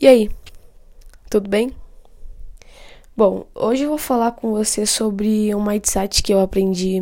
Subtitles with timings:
[0.00, 0.30] E aí,
[1.28, 1.72] tudo bem?
[3.14, 6.96] Bom, hoje eu vou falar com você sobre um mindset que eu aprendi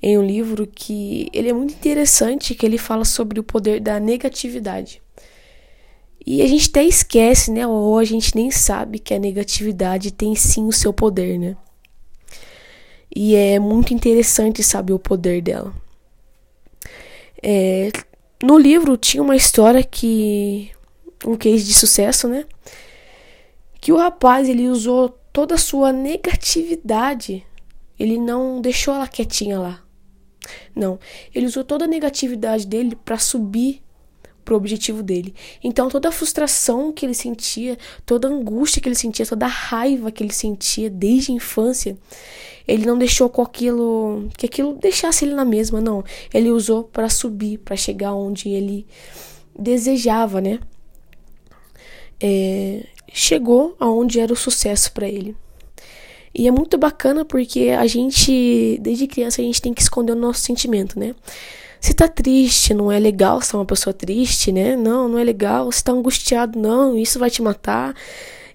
[0.00, 4.00] em um livro que ele é muito interessante, que ele fala sobre o poder da
[4.00, 5.02] negatividade.
[6.24, 7.66] E a gente até esquece, né?
[7.66, 11.54] Ou a gente nem sabe que a negatividade tem sim o seu poder, né?
[13.14, 15.74] E é muito interessante saber o poder dela.
[17.42, 17.90] É,
[18.42, 20.70] no livro tinha uma história que
[21.26, 22.44] um case de sucesso, né?
[23.80, 27.46] Que o rapaz ele usou toda a sua negatividade.
[27.98, 29.82] Ele não deixou ela quietinha lá.
[30.74, 30.98] Não,
[31.34, 33.82] ele usou toda a negatividade dele para subir
[34.44, 35.34] pro objetivo dele.
[35.62, 37.76] Então toda a frustração que ele sentia,
[38.06, 41.98] toda a angústia que ele sentia, toda a raiva que ele sentia desde a infância,
[42.66, 46.02] ele não deixou com aquilo que aquilo deixasse ele na mesma, não.
[46.32, 48.86] Ele usou para subir, para chegar onde ele
[49.58, 50.60] desejava, né?
[52.20, 55.36] É, chegou aonde era o sucesso para ele.
[56.34, 60.16] E é muito bacana porque a gente, desde criança, a gente tem que esconder o
[60.16, 61.14] nosso sentimento, né?
[61.80, 64.76] Se tá triste, não é legal ser uma pessoa triste, né?
[64.76, 65.70] Não, não é legal.
[65.70, 67.94] Se tá angustiado, não, isso vai te matar.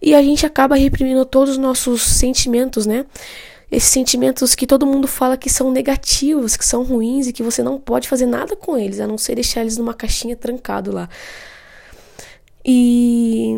[0.02, 3.06] E a gente acaba reprimindo todos os nossos sentimentos, né?
[3.72, 7.64] Esses sentimentos que todo mundo fala que são negativos, que são ruins e que você
[7.64, 11.10] não pode fazer nada com eles, a não ser deixar eles numa caixinha trancado lá.
[12.66, 13.56] E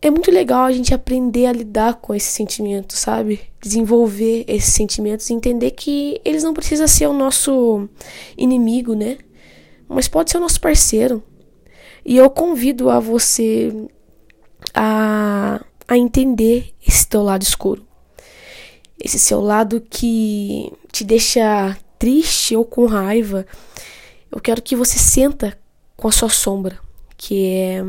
[0.00, 3.40] é muito legal a gente aprender a lidar com esses sentimentos, sabe?
[3.60, 7.88] Desenvolver esses sentimentos e entender que eles não precisam ser o nosso
[8.36, 9.18] inimigo, né?
[9.88, 11.22] Mas pode ser o nosso parceiro.
[12.04, 13.72] E eu convido a você
[14.72, 17.84] a, a entender esse teu lado escuro.
[19.02, 23.46] Esse seu lado que te deixa triste ou com raiva.
[24.30, 25.58] Eu quero que você senta
[25.96, 26.78] com a sua sombra,
[27.16, 27.82] que é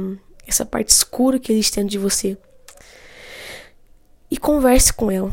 [0.48, 2.38] essa parte escura que existe dentro de você.
[4.30, 5.32] E converse com ela.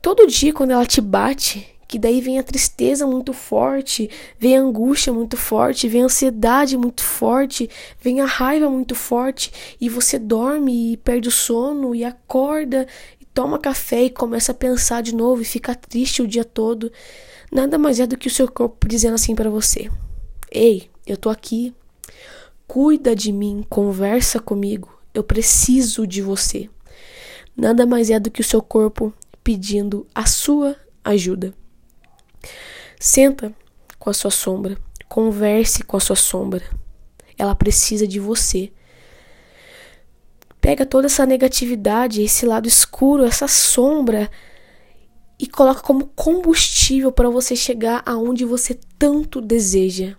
[0.00, 4.60] Todo dia, quando ela te bate, que daí vem a tristeza muito forte, vem a
[4.60, 10.18] angústia muito forte, vem a ansiedade muito forte, vem a raiva muito forte, e você
[10.18, 12.86] dorme e perde o sono e acorda
[13.20, 16.90] e toma café e começa a pensar de novo e fica triste o dia todo.
[17.52, 19.88] Nada mais é do que o seu corpo dizendo assim para você:
[20.50, 21.72] Ei, eu tô aqui,
[22.66, 26.68] Cuida de mim, conversa comigo, eu preciso de você.
[27.54, 29.12] Nada mais é do que o seu corpo
[29.44, 31.54] pedindo a sua ajuda.
[32.98, 33.54] Senta
[33.98, 36.64] com a sua sombra, converse com a sua sombra.
[37.38, 38.72] Ela precisa de você.
[40.58, 44.30] Pega toda essa negatividade, esse lado escuro, essa sombra
[45.38, 50.16] e coloca como combustível para você chegar aonde você tanto deseja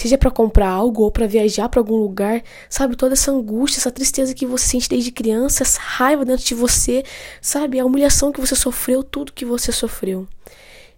[0.00, 2.96] seja para comprar algo ou para viajar para algum lugar, sabe?
[2.96, 7.04] Toda essa angústia, essa tristeza que você sente desde criança, essa raiva dentro de você,
[7.38, 7.78] sabe?
[7.78, 10.26] A humilhação que você sofreu, tudo que você sofreu.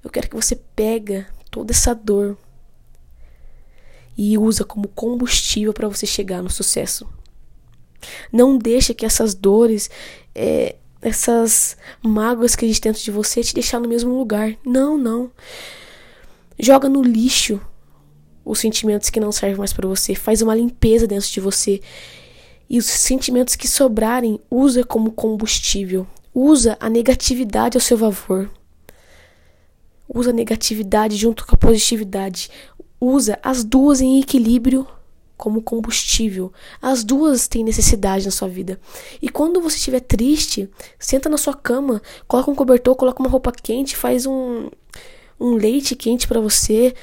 [0.04, 2.38] Eu quero que você pega toda essa dor
[4.16, 7.08] e usa como combustível para você chegar no sucesso.
[8.32, 9.90] Não deixa que essas dores,
[10.32, 14.56] é, essas mágoas que existem dentro de você te deixar no mesmo lugar.
[14.64, 15.28] Não, não.
[16.56, 17.60] Joga no lixo
[18.44, 21.80] os sentimentos que não servem mais para você, faz uma limpeza dentro de você.
[22.68, 26.06] E os sentimentos que sobrarem, usa como combustível.
[26.34, 28.50] Usa a negatividade ao seu favor.
[30.08, 32.50] Usa a negatividade junto com a positividade.
[33.00, 34.86] Usa as duas em equilíbrio
[35.42, 36.52] como combustível.
[36.80, 38.78] As duas têm necessidade na sua vida.
[39.20, 43.50] E quando você estiver triste, senta na sua cama, coloca um cobertor, coloca uma roupa
[43.50, 44.70] quente, faz um,
[45.40, 46.94] um leite quente para você,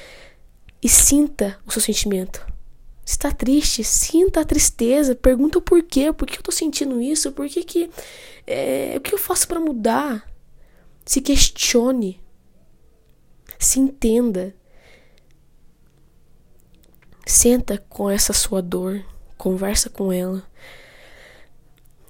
[0.82, 2.46] e sinta o seu sentimento.
[3.04, 7.48] Está triste, sinta a tristeza, pergunta o porquê, por que eu estou sentindo isso, por
[7.48, 7.90] que que
[8.46, 10.30] é, o que eu faço para mudar?
[11.04, 12.20] Se questione,
[13.58, 14.54] se entenda,
[17.26, 19.04] senta com essa sua dor,
[19.36, 20.44] conversa com ela.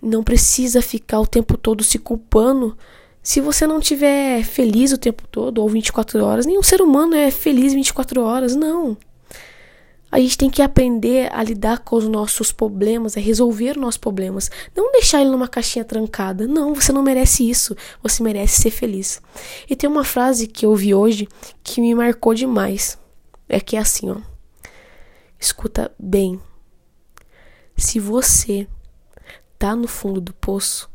[0.02, 2.76] Não precisa ficar o tempo todo se culpando
[3.22, 7.30] se você não tiver feliz o tempo todo, ou 24 horas, nenhum ser humano é
[7.30, 8.96] feliz 24 horas, não.
[10.12, 13.98] A gente tem que aprender a lidar com os nossos problemas, a resolver os nossos
[13.98, 14.50] problemas.
[14.74, 16.48] Não deixar ele numa caixinha trancada.
[16.48, 17.76] Não, você não merece isso.
[18.02, 19.22] Você merece ser feliz.
[19.68, 21.28] E tem uma frase que eu ouvi hoje
[21.62, 22.98] que me marcou demais.
[23.48, 24.16] É que é assim, ó.
[25.38, 26.40] Escuta bem.
[27.76, 28.66] Se você
[29.56, 30.90] tá no fundo do poço,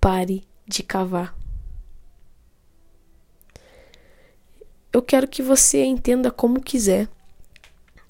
[0.00, 1.34] pare de cavar.
[4.94, 7.08] Eu quero que você entenda como quiser.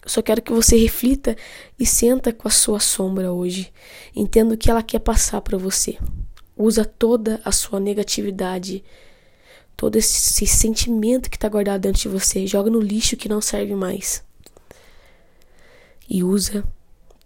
[0.03, 1.35] Eu só quero que você reflita
[1.79, 3.73] e senta com a sua sombra hoje,
[4.15, 5.97] entenda o que ela quer passar para você.
[6.55, 8.85] Usa toda a sua negatividade,
[9.75, 13.75] todo esse sentimento que está guardado dentro de você, joga no lixo que não serve
[13.75, 14.23] mais.
[16.07, 16.63] E usa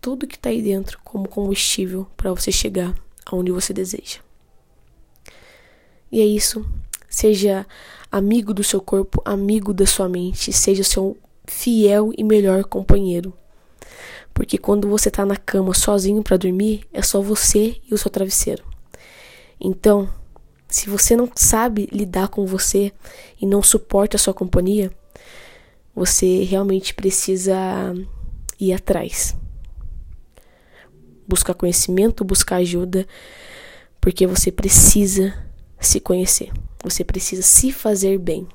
[0.00, 2.94] tudo que está aí dentro como combustível para você chegar
[3.26, 4.20] aonde você deseja.
[6.12, 6.64] E é isso.
[7.08, 7.66] Seja
[8.10, 11.16] amigo do seu corpo, amigo da sua mente, seja seu
[11.46, 13.32] fiel e melhor companheiro.
[14.34, 18.10] Porque quando você está na cama sozinho para dormir, é só você e o seu
[18.10, 18.62] travesseiro.
[19.60, 20.08] Então,
[20.69, 22.93] se você não sabe lidar com você
[23.40, 24.93] e não suporta a sua companhia,
[25.94, 27.56] você realmente precisa
[28.61, 29.34] ir atrás.
[31.26, 33.06] Buscar conhecimento, buscar ajuda,
[34.00, 35.34] porque você precisa
[35.81, 36.52] se conhecer.
[36.88, 38.49] Você precisa se fazer bem.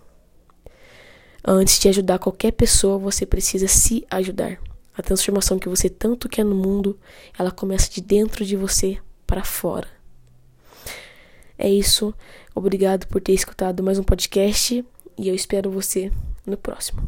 [1.46, 4.60] Antes de ajudar qualquer pessoa, você precisa se ajudar.
[4.98, 6.98] A transformação que você tanto quer no mundo,
[7.38, 8.98] ela começa de dentro de você
[9.28, 9.88] para fora.
[11.58, 12.14] É isso.
[12.56, 14.84] Obrigado por ter escutado mais um podcast
[15.16, 16.12] e eu espero você
[16.46, 17.08] no próximo.